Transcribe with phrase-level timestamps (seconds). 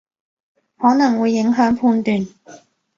[0.79, 2.27] 可能會影響判斷